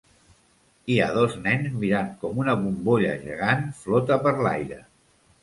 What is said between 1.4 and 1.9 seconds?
nens